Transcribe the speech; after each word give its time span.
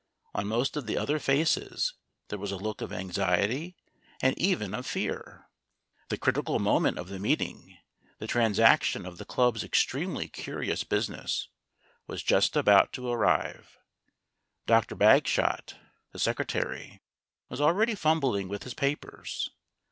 On 0.33 0.47
most 0.47 0.75
of 0.75 0.87
the 0.87 0.97
other 0.97 1.19
faces 1.19 1.93
there 2.29 2.39
was 2.39 2.51
a 2.51 2.57
look 2.57 2.81
of 2.81 2.91
anxiety, 2.91 3.75
and 4.19 4.35
even 4.39 4.73
of 4.73 4.87
fear. 4.87 5.45
The 6.09 6.17
critical 6.17 6.57
moment 6.57 6.97
of 6.97 7.07
the 7.09 7.19
meeting, 7.19 7.77
the 8.17 8.25
transaction 8.25 9.05
of 9.05 9.19
the 9.19 9.25
club's 9.25 9.63
extremely 9.63 10.27
curious 10.27 10.83
business, 10.83 11.49
was 12.07 12.23
just 12.23 12.55
about 12.57 12.93
to 12.93 13.09
arrive. 13.09 13.77
Dr. 14.65 14.95
Bagshot, 14.95 15.75
the 16.13 16.17
Secretary, 16.17 16.99
was 17.47 17.61
already 17.61 17.93
fum 17.93 18.19
bling 18.21 18.47
with 18.47 18.63
his 18.63 18.73
papers. 18.73 19.51